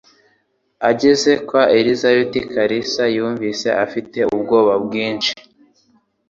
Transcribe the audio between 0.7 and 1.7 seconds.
Ageze kwa